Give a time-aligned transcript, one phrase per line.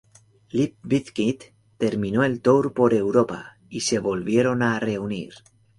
[0.53, 1.43] Limp Bizkit
[1.77, 5.33] terminó el tour por Europa, y se volvieron a reunir.